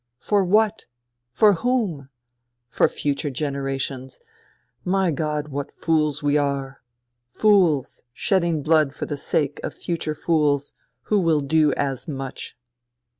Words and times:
For 0.17 0.43
what? 0.43 0.85
For 1.31 1.53
whom?... 1.53 2.09
For 2.69 2.89
future 2.89 3.29
generations 3.29 4.19
I 4.83 4.89
My 4.89 5.11
God, 5.11 5.49
what 5.49 5.71
fools 5.71 6.23
we 6.23 6.37
are! 6.39 6.81
Fools 7.29 8.01
shedding 8.11 8.63
blood 8.63 8.95
for 8.95 9.05
the 9.05 9.15
sake 9.15 9.59
of 9.63 9.75
future 9.75 10.15
fools, 10.15 10.73
who 11.03 11.19
will 11.19 11.41
do 11.41 11.71
as 11.73 12.07
much 12.07 12.57